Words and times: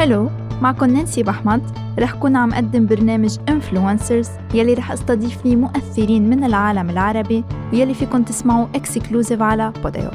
Hello 0.00 0.30
معكم 0.62 0.86
نانسي 0.86 1.22
بحمد. 1.22 1.62
رح 1.98 2.14
كون 2.14 2.36
عم 2.36 2.54
قدم 2.54 2.86
برنامج 2.86 3.38
influencers 3.48 4.28
يلي 4.54 4.74
رح 4.74 4.92
أستضيف 4.92 5.42
فيه 5.42 5.56
مؤثرين 5.56 6.30
من 6.30 6.44
العالم 6.44 6.90
العربي 6.90 7.44
ويلي 7.72 7.94
فيكم 7.94 8.22
تسمعوا 8.22 8.66
exclusive 8.74 9.42
على 9.42 9.72
بوديو 9.82 10.10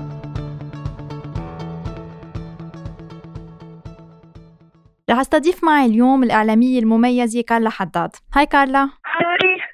رح 5.10 5.20
أستضيف 5.20 5.64
معي 5.64 5.86
اليوم 5.86 6.24
الإعلامية 6.24 6.80
المميزة 6.80 7.42
كارلا 7.42 7.70
حداد. 7.70 8.10
Hi 8.34 8.46
كارلا. 8.46 8.90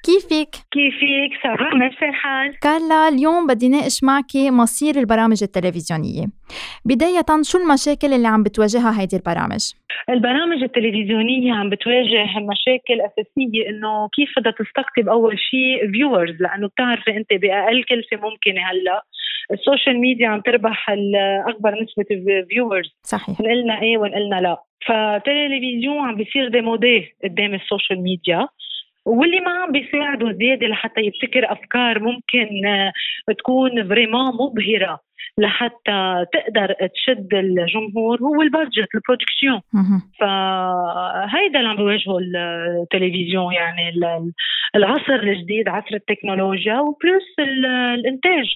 كيفك؟ 0.06 0.50
كيفك؟ 0.70 1.32
ça 1.42 1.58
va 1.58 1.74
ماشي 1.74 2.04
الحال؟ 2.04 2.58
كارلا 2.58 3.08
اليوم 3.08 3.46
بدي 3.46 3.68
ناقش 3.68 4.04
معك 4.04 4.36
مصير 4.36 4.94
البرامج 4.96 5.42
التلفزيونية 5.42 6.26
بداية 6.84 7.24
شو 7.42 7.58
المشاكل 7.58 8.12
اللي 8.12 8.28
عم 8.28 8.42
بتواجهها 8.42 9.00
هيدي 9.00 9.16
البرامج؟ 9.16 9.72
البرامج 10.10 10.62
التلفزيونية 10.62 11.52
عم 11.54 11.70
بتواجه 11.70 12.24
مشاكل 12.24 13.00
أساسية 13.08 13.68
إنه 13.70 14.08
كيف 14.16 14.30
بدها 14.38 14.52
تستقطب 14.52 15.08
أول 15.08 15.38
شيء 15.38 15.92
viewers 15.92 16.36
لأنه 16.40 16.68
بتعرفي 16.68 17.10
أنت 17.16 17.32
بأقل 17.42 17.84
كلفة 17.84 18.16
ممكنة 18.16 18.62
هلأ 18.70 19.02
ال 19.52 19.59
social 19.59 20.00
media 20.00 20.28
عم 20.28 20.40
تربح 20.40 20.86
أكبر 21.48 21.70
نسبة 21.82 22.04
viewers 22.50 22.90
صحيح 23.02 23.40
نقلنا 23.40 23.82
إيه 23.82 23.98
ونقلنا 23.98 24.40
لا 24.40 24.62
فتلفزيون 24.86 25.98
عم 25.98 26.14
بيصير 26.16 26.48
démodé 26.48 27.04
قدام 27.24 27.54
ال 27.54 27.61
social 27.61 28.02
media 28.02 28.48
واللي 29.06 29.40
ما 29.40 29.50
عم 29.50 29.72
بيساعده 29.72 30.32
زيادة 30.32 30.66
لحتى 30.66 31.00
يبتكر 31.00 31.52
أفكار 31.52 31.98
ممكن 31.98 32.66
آه، 32.66 32.92
تكون 33.38 33.88
vraiment 33.88 34.34
مبهرة 34.34 35.00
لحتى 35.38 36.26
تقدر 36.32 36.74
تشد 36.94 37.34
الجمهور 37.34 38.20
هو 38.22 38.42
ال 38.42 38.49
budget 38.49 38.88
ال 38.94 39.00
production 39.00 39.60
فهيدا 40.20 41.58
اللي 41.58 41.68
عم 41.68 41.76
بيواجهه 41.76 42.18
التلفزيون 42.18 43.52
يعني 43.52 43.92
العصر 44.76 45.14
الجديد 45.14 45.68
عصر 45.68 45.94
التكنولوجيا 45.94 46.80
و 46.80 46.92
plus 46.92 47.38
الإنتاج. 47.94 48.46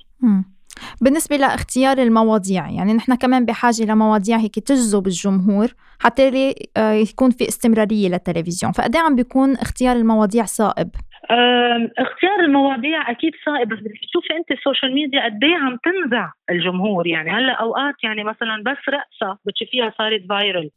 بالنسبة 1.00 1.36
لاختيار 1.36 1.98
المواضيع 1.98 2.70
يعني 2.70 2.92
نحن 2.94 3.14
كمان 3.14 3.44
بحاجة 3.44 3.84
لمواضيع 3.84 4.36
هيك 4.36 4.54
تجذب 4.58 5.06
الجمهور 5.06 5.68
حتى 6.00 6.54
آه، 6.76 6.92
يكون 6.92 7.30
في 7.30 7.48
استمرارية 7.48 8.08
للتلفزيون. 8.08 8.72
فقد 8.72 8.96
عم 8.96 9.16
بيكون 9.16 9.52
اختيار 9.52 9.96
المواضيع 9.96 10.44
صائب؟ 10.44 10.88
اختيار 11.98 12.40
المواضيع 12.40 13.10
أكيد 13.10 13.32
صائب 13.44 13.68
بس 13.68 13.78
بدك 13.78 14.00
تشوفي 14.08 14.36
أنت 14.36 14.50
ال 14.50 14.56
social 14.56 14.94
media 14.94 15.24
قد 15.24 15.44
إيه 15.44 15.56
عم 15.56 15.78
تنزع 15.84 16.30
الجمهور. 16.50 17.06
يعني 17.06 17.30
هلأ 17.30 17.52
أوقات 17.52 17.94
يعني 18.04 18.24
مثلا 18.24 18.62
بس 18.66 18.76
رقصة 18.88 19.38
بتشوفيها 19.46 19.94
صارت 19.98 20.22
viral 20.28 20.70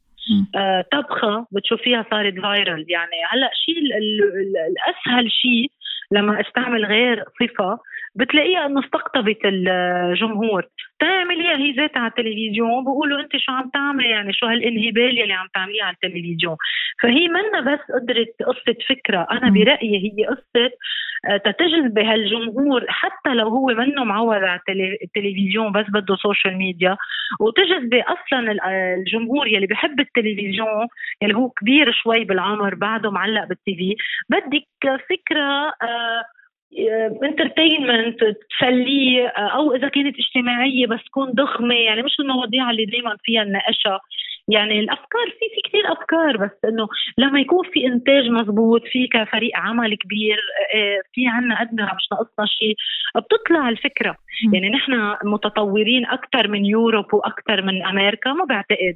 آه 0.55 0.85
طبخة 0.91 1.47
بتشوفيها 1.51 2.05
صارت 2.11 2.33
viral 2.39 2.85
يعني 2.89 3.17
هلأ 3.31 3.49
شيء 3.65 3.77
الأسهل 4.69 5.31
شيء 5.31 5.71
لما 6.11 6.41
استعمل 6.41 6.85
غير 6.85 7.23
صفة 7.39 7.79
بتلاقيها 8.15 8.65
أنه 8.65 8.79
استقطبت 8.85 9.39
الجمهور. 9.45 10.63
هي 11.59 11.71
ذاتها 11.71 11.99
على 11.99 12.09
التلفزيون 12.09 12.83
بقولوا 12.83 13.19
أنت 13.19 13.37
شو 13.37 13.51
عم 13.51 13.69
تعملي؟ 13.69 14.09
يعني 14.09 14.33
شو 14.33 14.45
هالانهبال 14.45 15.21
اللي 15.21 15.33
عم 15.33 15.47
تعمليها 15.53 15.85
على 15.85 15.95
التلفزيون؟ 16.03 16.57
فهي 17.03 17.27
منا 17.27 17.61
بس 17.61 17.79
قدرت 18.01 18.35
قصة 18.47 18.77
فكرة. 18.89 19.27
أنا 19.31 19.49
برأيي 19.49 19.97
هي 19.97 20.25
قصة 20.25 20.71
آه، 21.25 21.37
تتجذب 21.37 21.99
هالجمهور 21.99 22.85
حتى 22.87 23.29
لو 23.33 23.47
هو 23.47 23.65
منه 23.65 24.03
معود 24.03 24.43
على 24.43 24.61
التلفزيون 25.03 25.71
بس 25.71 25.85
بده 25.89 26.15
social 26.15 26.57
media 26.57 26.97
وتجذبي 27.39 28.01
أصلا 28.01 28.57
الجمهور 28.97 29.47
يلي 29.47 29.67
بحب 29.67 29.99
التلفزيون 29.99 30.87
يلي 31.21 31.35
هو 31.35 31.49
كبير 31.49 31.91
شوي 31.91 32.23
بالعمر 32.23 32.75
بعده 32.75 33.11
معلق 33.11 33.43
بال 33.43 33.75
TV 33.75 33.95
بدك 34.29 34.99
فكرة 35.09 35.73
آه 35.83 36.23
entertainment 37.23 38.19
تسليه 38.23 39.27
أو 39.27 39.75
إذا 39.75 39.89
كانت 39.89 40.15
اجتماعية 40.19 40.87
بس 40.87 40.99
تكون 41.05 41.31
ضخمة 41.31 41.75
يعني 41.75 42.01
مش 42.01 42.19
المواضيع 42.19 42.71
اللي 42.71 42.85
دائما 42.85 43.17
فيها 43.23 43.43
نناقشها 43.43 43.99
يعني 44.49 44.79
الأفكار 44.79 45.25
في 45.29 45.45
في 45.55 45.69
كثير 45.69 45.91
أفكار 45.91 46.37
بس 46.37 46.51
إنه 46.65 46.87
لما 47.17 47.39
يكون 47.39 47.69
في 47.73 47.87
إنتاج 47.87 48.29
مزبوط 48.29 48.81
في 48.91 49.07
كفريق 49.07 49.51
عمل 49.57 49.95
كبير 49.95 50.37
آه، 50.75 51.01
في 51.13 51.27
عنا 51.27 51.61
ادمغه 51.61 51.95
مش 51.95 52.07
ناقصنا 52.11 52.45
شيء 52.45 52.75
بتطلع 53.15 53.69
الفكرة. 53.69 54.15
يعني 54.53 54.69
نحن 54.69 55.15
متطورين 55.23 56.05
أكثر 56.05 56.47
من 56.47 56.65
Europe 56.65 57.13
وأكثر 57.13 57.61
من 57.61 57.85
أمريكا 57.85 58.33
ما 58.33 58.45
بعتقد. 58.45 58.95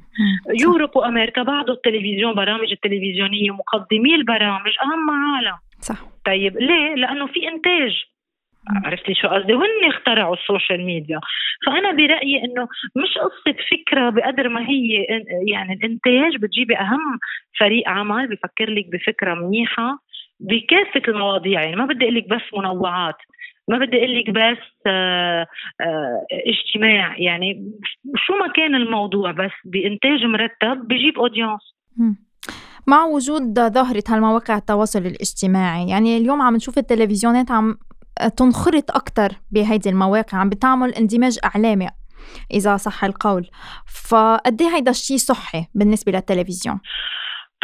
Europe 0.60 0.96
وأمريكا 0.96 1.42
بعده 1.42 1.72
التلفزيون 1.72 2.34
برامج 2.34 2.72
التلفزيونية 2.72 3.50
مقدمي 3.50 4.14
البرامج 4.14 4.72
أهم 4.82 5.10
عالم. 5.10 5.56
صح. 5.88 6.00
طيب 6.26 6.56
ليه؟ 6.56 6.94
لأنه 6.94 7.26
في 7.26 7.48
إنتاج. 7.48 7.92
عرفتي 8.84 9.14
شو 9.14 9.28
قصدي؟ 9.28 9.54
وهن 9.54 9.84
اخترعوا 9.88 10.34
ال 10.34 10.41
social 10.41 10.84
media، 10.84 11.20
فأنا 11.66 11.92
برأيي 11.92 12.44
إنه 12.44 12.68
مش 12.96 13.18
قصة 13.18 13.56
فكرة 13.70 14.10
بقدر 14.10 14.48
ما 14.48 14.68
هي 14.68 15.06
يعني 15.48 15.72
الإنتاج 15.74 16.36
بتجيبي 16.36 16.76
أهم 16.76 17.18
فريق 17.60 17.88
عمل 17.88 18.26
بفكر 18.26 18.70
لك 18.70 18.86
بفكرة 18.92 19.34
منيحة 19.34 19.98
بكافة 20.40 21.02
المواضيع. 21.08 21.62
يعني 21.62 21.76
ما 21.76 21.84
بدي 21.84 22.04
أقول 22.04 22.14
لك 22.14 22.28
بس 22.28 22.42
منوعات 22.58 23.16
ما 23.68 23.78
بدي 23.78 23.96
أقول 23.96 24.18
لك 24.18 24.30
بس 24.30 24.64
آآ 24.86 25.46
آآ 25.80 26.26
اجتماع. 26.32 27.18
يعني 27.18 27.72
شو 28.16 28.36
ما 28.36 28.48
كان 28.52 28.74
الموضوع 28.74 29.30
بس 29.30 29.52
بإنتاج 29.64 30.24
مرتب 30.24 30.88
بجيب 30.88 31.18
اودينس 31.18 31.74
مع 32.86 33.04
وجود 33.04 33.60
ظاهرة 33.72 34.04
هالمواقع 34.08 34.56
التواصل 34.56 34.98
الاجتماعي. 34.98 35.88
يعني 35.88 36.16
اليوم 36.16 36.42
عم 36.42 36.56
نشوف 36.56 36.78
التلفزيونات 36.78 37.50
عم 37.50 37.78
تنخرط 38.36 38.90
أكتر 38.90 39.40
بهيدي 39.50 39.88
المواقع 39.88 40.38
عم 40.38 40.48
بتعمل 40.48 40.94
اندماج 40.94 41.38
إعلامي 41.44 41.88
إذا 42.50 42.76
صح 42.76 43.04
القول. 43.04 43.50
فقد 43.86 44.62
هيدا 44.62 44.90
الشيء 44.90 45.16
صحي 45.16 45.66
بالنسبة 45.74 46.12
للتلفزيون؟ 46.12 46.80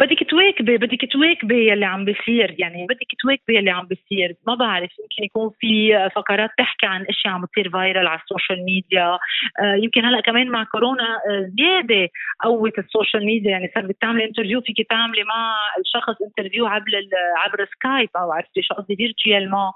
بدك 0.01 0.29
تواكبي 0.29 0.77
بدك 0.77 1.11
تواكبي 1.11 1.71
يلي 1.71 1.85
عم 1.85 2.05
بيصير 2.05 2.55
يعني 2.59 2.85
بدك 2.85 3.11
تواكبي 3.21 3.55
يلي 3.57 3.71
عم 3.71 3.85
بيصير. 3.87 4.35
ما 4.47 4.55
بعرف 4.55 4.91
يمكن 4.99 5.23
يكون 5.23 5.49
في 5.59 5.93
فقرات 6.15 6.49
تحكي 6.57 6.85
عن 6.85 7.05
اشياء 7.09 7.33
عم 7.33 7.41
بتصير 7.41 7.69
viral 7.69 8.07
على 8.07 8.19
السوشيال 8.19 8.65
ميديا. 8.65 9.07
آه، 9.61 9.75
يمكن 9.83 10.05
هلأ 10.05 10.21
كمان 10.21 10.47
مع 10.49 10.63
كورونا 10.63 11.03
آه، 11.03 11.51
زيادة 11.57 12.09
قوت 12.43 12.79
ال 12.79 12.86
social 12.86 13.25
media. 13.25 13.51
يعني 13.51 13.71
صار 13.75 13.87
بتعملي 13.87 14.25
interview 14.25 14.61
فيك 14.61 14.87
تعملي 14.89 15.23
مع 15.23 15.55
الشخص 15.79 16.21
interview 16.21 16.65
عبر 16.65 16.91
عبر 17.37 17.65
سكايب 17.65 18.09
أو 18.15 18.31
عرفتي 18.31 18.61
شو 18.61 18.73
قصدي 18.73 18.95
virtual 18.95 19.51
ما 19.51 19.73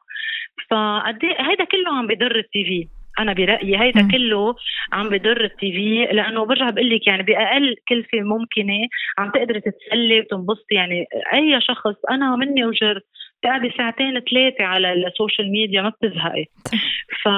فقد 0.69 1.24
إيه، 1.24 1.50
هيدا 1.50 1.63
كله 1.63 1.97
عم 1.97 2.07
بضر 2.07 2.36
ال 2.35 2.63
TV. 2.66 2.94
أنا 3.19 3.33
برأيي 3.33 3.77
هيدا 3.77 4.01
م. 4.01 4.07
كله 4.11 4.55
عم 4.93 5.09
بضر 5.09 5.43
ال 5.44 5.72
TV 5.72 6.07
لأنه 6.11 6.45
برجع 6.45 6.69
بقول 6.69 6.89
لك 6.89 7.07
يعني 7.07 7.23
بأقل 7.23 7.75
كلفة 7.89 8.21
ممكنة 8.21 8.87
عم 9.17 9.31
تقدري 9.31 9.61
تتسلي 9.61 10.19
وتنبسطي. 10.19 10.75
يعني 10.75 11.05
أي 11.33 11.61
شخص 11.61 11.95
أنا 12.11 12.35
مني 12.35 12.65
وجر 12.65 12.99
تقعدي 13.41 13.73
ساعتين 13.77 14.19
ثلاثة 14.19 14.63
على 14.63 14.93
ال 14.94 15.02
social 15.02 15.51
media 15.51 15.81
ما 15.81 15.89
بتزهقي. 15.89 16.45
ف 17.23 17.29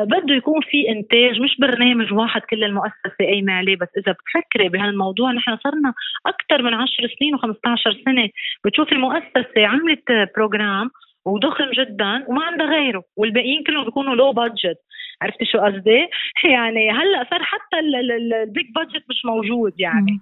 بده 0.00 0.34
يكون 0.34 0.60
في 0.70 0.88
إنتاج 0.88 1.40
مش 1.40 1.56
برنامج 1.60 2.12
واحد 2.12 2.40
كل 2.40 2.64
المؤسسة 2.64 3.16
قايمة 3.20 3.52
عليه. 3.52 3.76
بس 3.76 3.88
إذا 3.98 4.12
بتفكري 4.12 4.68
بهالموضوع 4.68 5.32
نحن 5.32 5.56
صرنا 5.56 5.94
أكثر 6.26 6.62
من 6.62 6.74
10 6.74 6.86
سنين 7.18 7.36
و15 7.36 8.04
سنة 8.04 8.28
بتشوفي 8.64 8.92
المؤسسة 8.92 9.66
عملت 9.66 10.04
program 10.36 10.90
وضخم 11.26 11.70
جدا 11.70 12.24
وما 12.28 12.44
عندها 12.44 12.66
غيره 12.66 13.02
والباقيين 13.16 13.64
كلهم 13.64 13.84
بيكونوا 13.84 14.14
low 14.14 14.32
budget 14.32 14.78
عرفتي 15.22 15.44
شو 15.44 15.58
قصدي؟ 15.58 16.08
يعني 16.54 16.90
هلأ 16.90 17.26
صار 17.30 17.42
حتى 17.42 17.78
ال 17.78 18.00
big 18.00 18.66
budget 18.74 19.04
مش 19.10 19.24
موجود 19.24 19.72
يعني. 19.78 20.20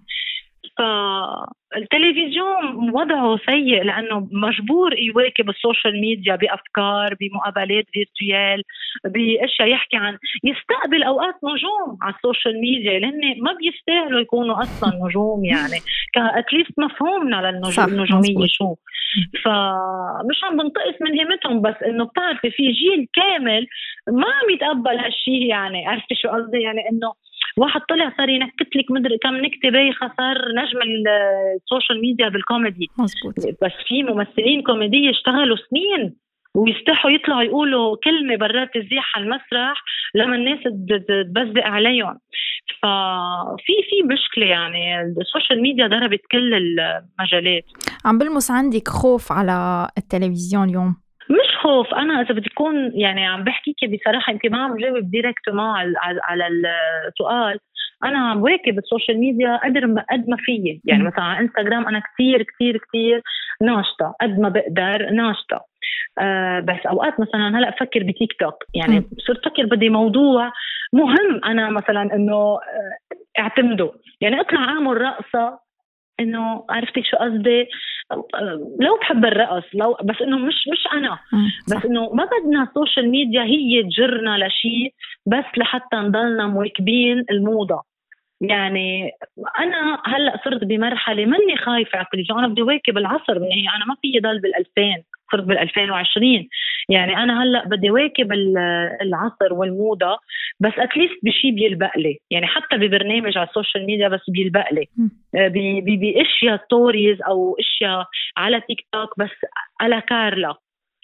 فالتلفزيون 0.78 2.90
وضعه 2.94 3.38
سيء 3.46 3.82
لأنه 3.82 4.28
مجبور 4.32 4.98
يواكب 4.98 5.50
ال 5.50 5.57
social 5.57 6.00
media 6.00 6.36
بأفكار 6.36 7.16
بمقابلات 7.20 7.84
virtuelles 7.92 8.62
بأشياء 9.04 9.68
يحكي 9.68 9.96
عن 9.96 10.18
يستقبل 10.44 11.02
أوقات 11.02 11.34
نجوم 11.34 11.98
على 12.02 12.14
ال 12.14 12.21
social 12.21 12.60
media 12.60 12.98
لأن 12.98 13.42
ما 13.42 13.52
بيستاهلوا 13.52 14.20
يكونوا 14.20 14.62
أصلا 14.62 15.06
نجوم 15.06 15.44
يعني. 15.44 15.78
at 16.16 16.34
least 16.34 16.78
مفهومنا 16.78 17.36
للنجوميه 17.36 18.46
شو؟ 18.46 18.74
فمش 19.44 20.44
عم 20.44 20.56
بنتقص 20.56 20.96
من 21.00 21.18
قيمتهم 21.18 21.62
بس 21.62 21.82
إنه 21.86 22.04
بتعرفي 22.04 22.50
في 22.50 22.72
جيل 22.72 23.06
كامل 23.12 23.66
ما 24.08 24.26
عم 24.26 24.50
يتقبل 24.50 24.98
هالشيء 24.98 25.42
يعني. 25.42 25.86
عرفتي 25.86 26.14
شو 26.14 26.28
قصدي؟ 26.28 26.60
يعني 26.60 26.80
إنه 26.92 27.12
واحد 27.58 27.80
طلع 27.88 28.12
صار 28.16 28.28
ينكت 28.28 28.76
لك 28.76 28.90
مدري 28.90 29.18
كم 29.18 29.36
نكتة 29.36 29.70
بايخة 29.70 30.12
صار 30.16 30.36
نجم 30.56 30.78
ال 30.82 30.99
social 30.99 32.00
media 32.00 32.28
بال 32.28 32.41
comedy. 32.41 32.86
مزبوط. 32.98 33.34
بس 33.62 33.72
في 33.88 34.02
ممثلين 34.02 34.62
كوميدية 34.62 35.10
اشتغلوا 35.10 35.56
سنين. 35.70 36.16
ويستحوا 36.54 37.10
يطلعوا 37.10 37.42
يقولوا 37.42 37.96
كلمة 38.04 38.36
برات 38.36 38.76
الزيح 38.76 39.16
على 39.16 39.24
المسرح 39.24 39.82
لما 40.14 40.36
الناس 40.36 40.58
تبزق 41.08 41.66
عليهم. 41.66 42.18
ففي 42.82 43.72
في 43.88 44.14
مشكلة 44.14 44.46
يعني. 44.46 45.00
ال 45.00 45.09
social 45.09 45.62
media 45.62 45.86
ضربت 45.86 46.20
كل 46.32 46.54
المجالات. 46.54 47.64
عم 48.04 48.18
بلمس 48.18 48.50
عندك 48.50 48.88
خوف 48.88 49.32
على 49.32 49.88
التلفزيون 49.98 50.68
اليوم؟ 50.68 50.96
مش 51.30 51.56
خوف. 51.62 51.94
أنا 51.94 52.20
إذا 52.20 52.34
بدي 52.34 52.50
أكون 52.52 52.92
يعني 52.94 53.26
عم 53.26 53.44
بحكيكي 53.44 53.86
بصراحة 53.86 54.32
يمكن 54.32 54.50
ما 54.50 54.58
عم 54.58 54.76
جاوب 54.76 55.10
direct 55.10 55.48
ما 55.48 55.72
على, 55.76 56.20
على 56.22 56.46
السؤال. 56.46 57.58
أنا 58.04 58.18
عم 58.18 58.40
بواكب 58.40 58.78
ال 58.78 58.84
social 58.84 59.20
media 59.20 59.60
قدر 59.64 59.86
ما 59.86 60.04
قد 60.12 60.28
ما 60.28 60.36
فيي. 60.36 60.80
يعني 60.84 61.04
مثلا 61.04 61.24
على 61.24 61.40
إنستغرام 61.40 61.86
أنا 61.86 62.02
كثير 62.14 62.42
كثير 62.42 62.78
كثير 62.88 63.22
ناشطة. 63.62 64.14
قد 64.20 64.38
ما 64.38 64.48
بقدر 64.48 65.10
ناشطة. 65.10 65.60
آه 66.18 66.60
بس 66.60 66.86
أوقات 66.86 67.20
مثلا 67.20 67.58
هلأ 67.58 67.70
بفكر 67.70 68.02
بتيك 68.02 68.32
توك. 68.40 68.64
يعني 68.74 69.04
صرت 69.26 69.46
أفكر 69.46 69.66
بدي 69.66 69.88
موضوع 69.88 70.52
مهم 70.92 71.40
أنا 71.44 71.70
مثلا 71.70 72.14
إنه 72.14 72.34
آه، 72.34 72.60
أعتمده. 73.38 73.92
يعني 74.20 74.40
أطلع 74.40 74.64
أعمل 74.64 75.00
رقصة 75.00 75.58
إنه 76.20 76.64
عرفتي 76.70 77.02
شو 77.02 77.16
قصدي؟ 77.16 77.66
لو 78.80 78.96
بحب 79.00 79.24
الرقص 79.24 79.64
لو 79.74 79.96
بس 80.04 80.16
إنه 80.22 80.38
مش 80.38 80.54
مش 80.72 80.92
أنا. 80.92 81.18
بس 81.68 81.84
إنه 81.86 82.10
ما 82.14 82.24
بدنا 82.24 82.62
ال 82.62 82.69
social 82.69 83.10
media 83.10 83.42
هي 83.42 83.82
تجرنا 83.82 84.46
لشيء 84.46 84.94
بس 85.26 85.44
لحتى 85.58 85.96
نضلنا 85.96 86.46
مواكبين 86.46 87.24
الموضة. 87.30 87.82
يعني 88.40 89.10
أنا 89.58 90.02
هلأ 90.06 90.40
صرت 90.44 90.64
بمرحلة 90.64 91.26
ماني 91.26 91.56
خايفة 91.56 91.98
على 91.98 92.04
التلفزيون 92.04 92.38
أنا 92.38 92.48
بدي 92.48 92.62
واكب 92.62 92.98
العصر 92.98 93.34
بالنهايه 93.38 93.76
أنا 93.76 93.84
ما 93.86 93.96
في 94.02 94.20
ضل 94.20 94.40
بال 94.40 94.56
2000 94.56 95.02
صرت 95.32 95.44
بال 95.44 95.58
2020 95.58 96.48
يعني 96.88 97.16
أنا 97.16 97.42
هلأ 97.42 97.68
بدي 97.68 97.90
واكب 97.90 98.32
العصر 99.02 99.52
والموضة 99.52 100.18
بس 100.60 100.72
at 100.78 100.90
least 100.90 101.18
بشيء 101.22 101.54
بيلبق 101.54 101.98
لي. 101.98 102.18
يعني 102.30 102.46
حتى 102.46 102.76
ببرنامج 102.76 103.38
على 103.38 103.48
ال 103.48 103.54
social 103.54 103.86
media 103.86 104.08
بس 104.08 104.20
بيلبق 104.28 104.72
لي. 104.72 104.86
آه، 105.34 105.48
باشياء 105.48 106.64
stories 106.64 107.22
أو 107.22 107.56
إشياء 107.60 108.04
على 108.36 108.60
تيك 108.60 108.86
توك 108.92 109.18
بس 109.18 109.30
على 109.80 110.00
كارلا. 110.00 110.54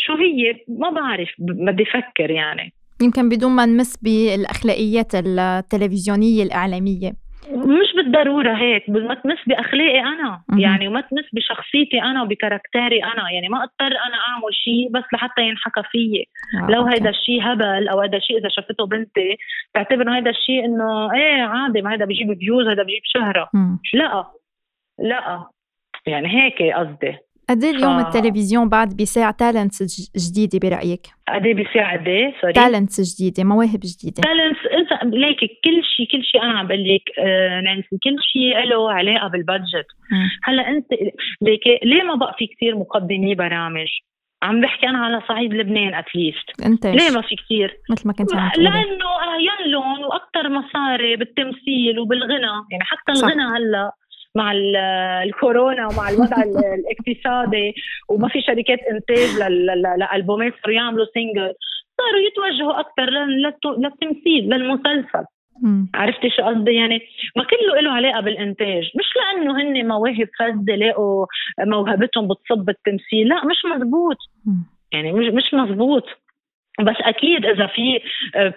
شو 0.01 0.13
هي؟ 0.13 0.57
ما 0.69 0.91
بعرف 0.91 1.29
بدي 1.39 1.83
أفكر 1.83 2.31
يعني. 2.31 2.73
يمكن 3.03 3.29
بدون 3.29 3.51
ما 3.51 3.67
نمس 3.67 3.97
بالأخلاقيات 4.03 5.15
التلفزيونية 5.15 6.43
الإعلامية. 6.43 7.24
بالضروره 8.05 8.53
هيك 8.53 8.85
ما 8.89 9.15
تمس 9.15 9.39
بأخلاقي 9.47 10.01
أنا. 10.01 10.43
يعني 10.59 10.89
وما 10.89 11.01
تمس 11.01 11.25
بشخصيتي 11.33 12.03
أنا 12.03 12.23
وب 12.23 12.36
caractère 12.36 12.98
ي 12.98 13.05
أنا. 13.05 13.31
يعني 13.31 13.49
ما 13.49 13.63
أضطر 13.65 13.87
أنا 14.07 14.17
أعمل 14.29 14.55
شيء 14.65 14.91
بس 14.91 15.05
لحتى 15.13 15.43
ينحكى 15.43 15.83
فيي. 15.91 16.25
آه، 16.63 16.71
لو 16.71 16.83
هيدا 16.85 17.11
الشيء 17.11 17.43
هبل 17.43 17.89
أو 17.89 18.01
هيدا 18.01 18.17
الشيء 18.17 18.39
إذا 18.39 18.49
شافته 18.49 18.87
بنتي 18.87 19.37
بعتبر 19.75 20.03
إنه 20.03 20.17
هيدا 20.17 20.31
الشيء 20.31 20.65
إنه 20.65 21.13
إيه 21.15 21.43
عادي 21.43 21.83
ما 21.83 21.93
هيدا 21.93 22.05
بيجيب 22.05 22.39
views 22.39 22.67
هيدا 22.69 22.83
بيجيب 22.83 23.03
شهرة. 23.05 23.49
لا 23.95 24.25
لا. 24.99 25.45
يعني 26.07 26.29
هيك 26.29 26.63
قصدي. 26.75 27.19
قد 27.49 27.65
اليوم 27.65 28.03
ف... 28.03 28.07
التلفزيون 28.07 28.69
بعد 28.69 28.97
بيساع 28.97 29.31
talents 29.31 30.11
جديدة 30.31 30.69
برأيك؟ 30.69 31.07
قد 31.29 31.47
إيه 31.47 31.55
بيساع 31.55 31.97
قد 31.97 32.09
إيه؟ 32.09 32.35
sorry. 32.41 32.53
talents 32.53 33.15
جديدة 33.15 33.45
مواهب 33.45 33.81
جديدة. 33.81 34.23
talents 34.23 34.61
إنت 34.79 35.15
ليك 35.15 35.39
كل 35.39 35.83
شيء 35.97 36.07
كل 36.13 36.25
شيء 36.25 36.43
أنا 36.43 36.59
عم 36.59 36.67
بقول 36.67 36.85
لك 36.95 37.19
آه 37.19 37.61
نانسي. 37.61 37.89
كل 38.05 38.17
شيء 38.33 38.59
له 38.71 38.93
علاقه 38.93 39.29
بال 39.29 39.43
budget 39.43 39.87
هلأ 40.45 40.69
أنت 40.69 40.87
ليك 41.43 41.63
ليه 41.85 42.03
ما 42.03 42.15
بقى 42.15 42.35
في 42.39 42.47
كثير 42.47 42.77
مقدمي 42.77 43.35
برامج؟ 43.35 43.87
عم 44.43 44.61
بحكي 44.61 44.89
أنا 44.89 44.99
على 44.99 45.23
صعيد 45.29 45.55
لبنان 45.55 45.95
اتليست 45.95 46.67
أنت 46.67 46.87
ليه 46.87 47.11
ما 47.15 47.23
في 47.23 47.37
كثير؟ 47.37 47.77
مثل 47.91 48.09
ما 48.09 48.13
كنت 48.15 48.35
عم 48.35 48.51
تقولي. 48.51 48.69
لأنه 48.69 49.09
اهين 49.25 49.71
لهم 49.73 50.01
وأكثر 50.01 50.49
مصاري 50.49 51.17
بالتمثيل 51.17 51.99
وبالغنى 51.99 52.53
يعني 52.71 52.85
حتى 52.85 53.13
الغنى 53.13 53.43
هلأ 53.43 53.93
مع 54.37 54.53
الكورونا 55.23 55.87
ومع 55.87 56.09
الوضع 56.11 56.37
الاقتصادي 56.79 57.75
وما 58.09 58.29
في 58.29 58.43
شركات 58.43 58.79
إنتاج 58.79 59.53
لألبومات 59.99 60.53
صاروا 60.63 60.77
يعملوا 60.77 61.07
سينجل 61.15 61.53
صاروا 61.99 62.21
يتوجهوا 62.27 62.81
أكثر 62.81 63.11
للتمثيل 63.79 64.45
للمسلسل. 64.45 65.25
عرفتي 65.95 66.31
شو 66.31 66.43
قصدي؟ 66.43 66.75
يعني 66.75 67.01
ما 67.37 67.45
كله 67.45 67.81
له 67.81 67.91
علاقة 67.91 68.21
بالإنتاج. 68.21 68.83
مش 68.83 69.07
لأنه 69.17 69.61
هن 69.61 69.89
مواهب 69.89 70.29
فذه 70.39 70.75
لاقوا 70.75 71.27
موهبتهم 71.61 72.29
بتصب 72.29 72.65
بالتمثيل 72.65 73.29
لا 73.29 73.45
مش 73.45 73.57
مزبوط. 73.75 74.17
يعني 74.93 75.13
مش 75.13 75.27
مش 75.27 75.55
مزبوط. 75.55 76.05
بس 76.81 76.97
أكيد 77.01 77.47
إذا 77.47 77.67
في 77.67 78.01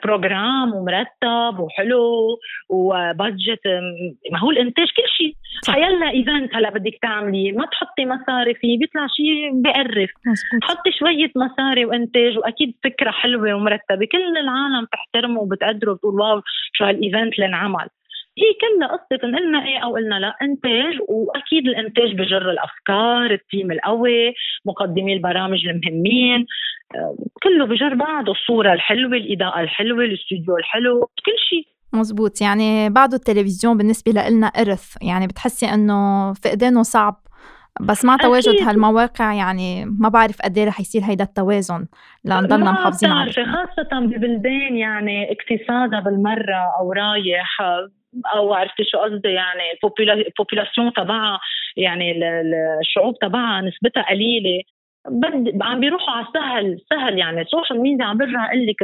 program 0.04 0.74
ومرتب 0.74 1.60
وحلو 1.60 2.40
و 2.70 2.84
budget 2.84 3.68
ما 4.32 4.40
هو 4.40 4.52
الإنتاج 4.52 4.88
كل 4.88 5.04
شيء. 5.18 5.34
حيلا 5.68 6.10
event 6.10 6.56
هلا 6.56 6.70
بدك 6.70 6.98
تعملي 7.02 7.52
ما 7.52 7.66
تحطي 7.66 8.06
مصاري 8.06 8.54
فيه 8.54 8.80
بيطلع 8.80 9.08
شيء 9.08 9.62
بقرف. 9.62 10.10
حطي 10.64 10.92
شوية 11.00 11.32
مصاري 11.36 11.86
وإنتاج 11.86 12.38
وأكيد 12.38 12.76
فكرة 12.84 13.12
حلوة 13.12 13.54
ومرتبة. 13.54 14.08
كل 14.12 14.38
العالم 14.38 14.88
تحترمه 14.92 15.42
وبتقدره 15.42 15.92
وبتقول 15.92 16.22
wow 16.22 16.42
شو 16.74 16.86
هال 16.86 16.99
event 16.99 17.34
اللي 17.34 17.46
انعمل 17.46 17.88
هي 18.38 18.54
كلها 18.62 18.88
قصة 18.88 19.38
قلنا 19.38 19.66
إيه 19.66 19.78
أو 19.84 19.96
قلنا 19.96 20.16
لا 20.20 20.36
إنتاج 20.42 20.94
وأكيد 21.08 21.68
الإنتاج 21.68 22.14
بجر 22.14 22.52
الأفكار 22.52 23.32
التيم 23.32 23.72
القوي 23.72 24.34
مقدمي 24.66 25.14
البرامج 25.14 25.68
المهمين 25.68 26.46
آه، 26.96 27.16
كله 27.44 27.66
بجر 27.66 27.94
بعض 27.96 28.30
الصورة 28.30 28.74
الحلوة 28.74 29.18
الإضاءة 29.18 29.62
الحلوة 29.62 30.04
الاستوديو 30.04 30.58
الحلو 30.58 31.00
كل 31.26 31.32
شيء. 31.50 31.68
مزبوط. 31.94 32.42
يعني 32.42 32.90
بعده 32.90 33.18
التلفزيون 33.18 33.78
بالنسبة 33.78 34.12
لنا 34.12 34.48
إرث 34.48 34.96
يعني 35.02 35.28
بتحسي 35.28 35.66
إنه 35.66 36.34
فقدانه 36.34 36.84
صعب. 36.84 37.16
بس 37.82 38.06
مع 38.06 38.18
تواجد 38.18 38.48
أكيد. 38.48 38.68
هالمواقع 38.68 39.34
يعني 39.34 39.86
ما 39.86 40.10
بعرف 40.10 40.42
قد 40.42 40.58
إيه 40.58 40.66
رح 40.66 40.80
يصير 40.80 41.02
هيدا 41.04 41.24
التوازن 41.24 41.86
لنضلنا 42.26 42.72
محافظين 42.72 43.12
عليه 43.12 43.32
خاصة 43.32 44.00
ببلدان 44.00 44.78
يعني 44.78 45.28
اقتصادها 45.32 46.00
بالمرة 46.00 46.74
أو 46.80 46.92
رايح 46.92 47.58
أو 48.36 48.54
عرفتي 48.54 48.84
شو 48.84 48.98
قصدي؟ 48.98 49.30
يعني 49.30 49.62
ال 50.28 50.34
population 50.34 50.94
تبعها 50.94 51.40
يعني 51.78 52.14
الشعوب 52.82 53.20
تبعها 53.20 53.62
نسبتها 53.62 54.04
قليلة. 54.10 54.62
عم 55.62 55.80
بيروحوا 55.80 56.10
على 56.10 56.28
سهل 56.34 56.78
سهل 56.90 57.18
يعني. 57.18 57.42
ال 57.42 57.47
social 57.47 57.82
media 57.82 58.06
عم 58.06 58.18
برجع 58.18 58.46
أقول 58.46 58.66
لك 58.68 58.76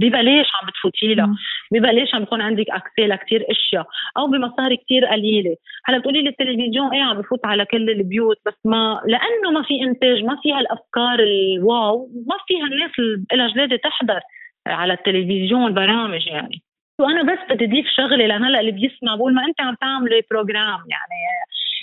ببلاش 0.00 0.46
عم 0.60 0.68
بتفوتي 0.68 1.14
لها. 1.14 1.34
ببلاش 1.72 2.14
عم 2.14 2.20
بيكون 2.20 2.40
عندك 2.40 2.70
accès 2.70 3.06
لكثير 3.06 3.46
أشياء 3.50 3.86
أو 4.18 4.26
بمصاري 4.26 4.76
كثير 4.76 5.06
قليلة. 5.06 5.56
هلا 5.84 5.98
بتقولي 5.98 6.22
لي 6.22 6.28
التلفزيون 6.28 6.92
إيه 6.94 7.02
عم 7.02 7.20
بفوت 7.20 7.46
على 7.46 7.64
كل 7.64 7.90
البيوت 7.90 8.36
بس 8.46 8.54
ما 8.64 9.00
لأنه 9.06 9.50
ما 9.52 9.62
في 9.62 9.82
إنتاج 9.82 10.24
ما 10.24 10.38
فيها 10.42 10.60
الافكار 10.60 11.18
ال 11.20 11.42
wow 11.42 12.10
ما 12.26 12.36
فيها 12.46 12.66
الناس 12.66 12.90
اللي 12.98 13.24
لها 13.32 13.48
جلادة 13.54 13.76
تحضر 13.76 14.20
على 14.66 14.92
التلفزيون 14.92 15.74
برامج 15.74 16.26
يعني. 16.26 16.62
وأنا 17.00 17.22
بس 17.22 17.38
بدي 17.50 17.64
اضيف 17.64 17.86
شغله 17.96 18.26
لأن 18.26 18.44
هلا 18.44 18.60
اللي 18.60 18.72
بيسمع 18.72 19.14
بقول 19.14 19.34
ما 19.34 19.44
أنت 19.44 19.60
عم 19.60 19.74
تعملي 19.80 20.22
program 20.30 20.80
يعني 20.88 21.20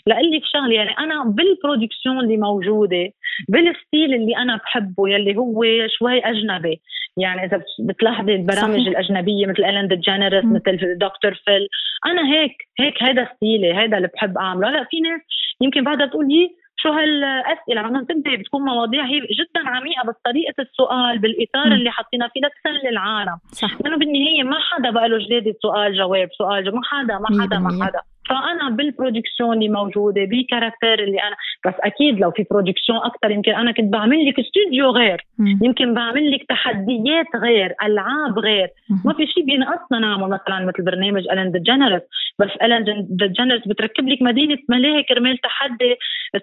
لاقول 0.08 0.32
لك 0.32 0.42
شغله 0.54 0.74
يعني 0.74 0.98
أنا 1.00 1.24
بال 1.24 1.40
production 1.40 2.20
اللي 2.20 2.38
موجودة 2.38 3.10
بال 3.50 3.68
style 3.68 4.14
اللي 4.14 4.38
أنا 4.38 4.56
بحبه 4.56 5.10
يلي 5.10 5.38
هو 5.38 5.64
شوي 6.00 6.20
أجنبي. 6.20 6.82
يعني 7.18 7.46
إذا 7.46 7.62
بتلاحظي 7.80 8.36
البرامج 8.36 8.76
صحيح. 8.76 8.88
الأجنبية 8.88 9.46
مثل 9.48 9.64
ايلين 9.64 9.88
ديجينيرس 9.88 10.46
مثل 10.46 10.98
دكتور 10.98 11.34
فيل 11.46 11.68
أنا 12.06 12.34
هيك 12.34 12.56
هيك 12.80 13.04
هذا 13.04 13.30
style 13.36 13.67
ي 13.67 13.74
هذا 13.74 13.98
اللي 13.98 14.10
بحب 14.14 14.38
أعمله. 14.38 14.70
هلا 14.70 14.88
في 14.92 15.00
ناس 15.00 15.22
يمكن 15.62 15.84
بعدها 15.84 16.06
تقول 16.06 16.28
لي 16.28 16.50
شو 16.80 16.90
هالأسئلة؟ 16.90 17.82
عم 17.82 18.06
تنتهي 18.06 18.38
بتكون 18.38 18.62
مواضيع 18.62 19.06
هي 19.06 19.20
جدا 19.20 19.70
عميقة 19.70 20.08
بس 20.08 20.16
طريقة 20.26 20.54
السؤال 20.60 21.20
بالإطار 21.20 21.70
م. 21.70 21.74
اللي 21.74 21.92
حاطينها 21.92 22.28
فيه 22.28 22.42
لتسلي 22.42 22.90
العالم. 22.90 23.38
صح. 23.52 23.82
لأنه 23.82 23.98
بالنهاية 23.98 24.44
ما 24.44 24.58
حدا 24.60 24.90
بقى 24.92 25.10
له 25.10 25.18
جديد 25.18 25.56
سؤال 25.62 25.98
جواب 25.98 26.30
سؤال 26.38 26.64
جواب. 26.64 26.76
ما 26.76 26.82
حدا 26.86 27.18
ما 27.20 27.44
حدا 27.44 27.58
ما 27.60 27.86
حدا. 27.86 28.02
فأنا 28.30 28.70
بال 28.70 28.84
production 28.84 29.54
اللي 29.54 29.70
موجودة 29.70 30.22
ب 30.26 30.34
caractère 30.34 31.04
اللي 31.04 31.18
أنا 31.24 31.36
بس 31.66 31.74
أكيد 31.80 32.20
لو 32.20 32.32
في 32.32 32.46
production 32.52 32.98
أكثر 32.98 33.32
يمكن 33.32 33.52
أنا 33.52 33.72
كنت 33.72 33.94
بعمل 33.94 34.28
لك 34.28 34.40
استوديو 34.40 34.90
غير. 34.90 35.26
مم. 35.40 35.60
يمكن 35.64 35.94
بعمل 35.94 36.32
لك 36.32 36.46
تحديات 36.50 37.26
غير 37.36 37.76
ألعاب 37.84 38.40
غير. 38.40 38.68
مم. 38.90 39.02
ما 39.06 39.14
في 39.14 39.28
شيء 39.28 39.46
بينقصنا 39.46 40.00
نعمل 40.00 40.30
مثلا 40.30 40.66
مثل 40.66 40.84
برنامج 40.84 41.28
الين 41.32 41.52
ديجنرس 41.52 42.02
بس 42.40 42.50
الين 42.64 43.08
ديجنرس 43.10 43.68
بتركب 43.68 44.08
لك 44.08 44.22
مدينة 44.22 44.58
ملاهي 44.70 45.04
كرمال 45.04 45.38
تحدي 45.38 45.96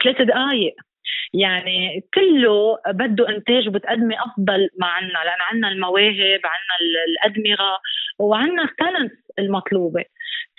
ثلاث 0.02 0.22
دقائق 0.22 0.74
يعني 1.34 2.04
كله 2.14 2.78
بده 2.94 3.28
إنتاج 3.28 3.68
وبتقدمي 3.68 4.14
أفضل 4.14 4.68
ما 4.80 4.86
عنا 4.86 5.18
لأن 5.24 5.40
عنا 5.52 5.68
المواهب 5.68 6.40
عنا 6.44 6.74
الأدمغة 7.06 7.78
وعنا 8.18 8.62
ال 8.64 8.71
talent 8.71 9.12
المطلوبة. 9.38 10.04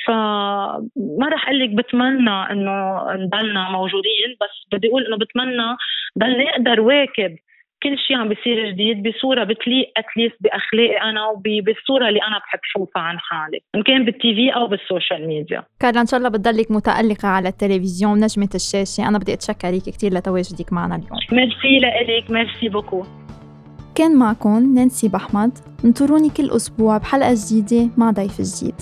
فما 0.08 1.30
رح 1.32 1.48
أقول 1.48 1.60
لك 1.60 1.70
بتمنى 1.70 2.52
إنه 2.52 3.04
نضلنا 3.14 3.70
موجودين 3.70 4.30
بس 4.42 4.78
بدي 4.78 4.88
أقول 4.88 5.06
إنه 5.06 5.18
بتمنى 5.18 5.78
ضل 6.20 6.44
نقدر 6.44 6.82
واكب 6.82 7.36
كل 7.84 7.98
شيء 8.08 8.18
عم 8.18 8.30
بيصير 8.30 8.72
جديد 8.72 9.08
بصورة 9.08 9.44
بتليق 9.44 9.92
at 9.98 10.09
least 10.09 10.36
بأخلاقي 10.40 11.10
أنا 11.10 11.28
وبالصوره 11.28 12.10
اللي 12.10 12.20
أنا 12.28 12.38
بحب 12.38 12.60
شوفها 12.64 13.02
عن 13.02 13.20
حالي 13.20 13.60
إن 13.76 13.84
كان 13.84 14.06
بال 14.06 14.36
TV 14.36 14.50
أو 14.56 14.68
بال 14.68 14.83
social 14.83 15.28
media 15.28 15.64
كارلا 15.80 16.02
إن 16.02 16.06
شاء 16.06 16.18
الله 16.18 16.30
بتضلك 16.30 16.72
متألقة 16.72 17.28
على 17.28 17.50
التلفزيون 17.50 18.20
نجمة 18.20 18.50
الشاشة 18.56 19.08
أنا 19.08 19.18
بدي 19.18 19.34
اتشكرك 19.34 19.82
كثير 19.82 20.14
لتواجدك 20.14 20.74
معنا 20.74 20.96
اليوم. 20.96 21.20
ميرسي 21.32 21.80
لك 21.80 22.32
merci 22.32 22.70
beaucoup. 22.70 23.04
كان 23.96 24.20
معكم 24.20 24.76
نانسي 24.76 25.08
بحمد 25.10 25.52
انطروني 25.86 26.30
كل 26.30 26.50
أسبوع 26.56 26.98
بحلقة 26.98 27.34
جديدة 27.34 27.90
مع 27.98 28.12
ضيف 28.12 28.42
جديد. 28.42 28.76